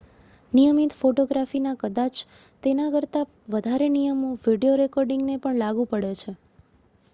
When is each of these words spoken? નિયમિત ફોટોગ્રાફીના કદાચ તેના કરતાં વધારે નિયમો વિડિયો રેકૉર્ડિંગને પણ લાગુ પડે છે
નિયમિત 0.51 0.93
ફોટોગ્રાફીના 0.95 1.73
કદાચ 1.81 2.21
તેના 2.63 2.89
કરતાં 2.95 3.29
વધારે 3.51 3.91
નિયમો 3.91 4.33
વિડિયો 4.41 4.81
રેકૉર્ડિંગને 4.81 5.39
પણ 5.41 5.61
લાગુ 5.61 5.89
પડે 5.89 6.11
છે 6.17 6.31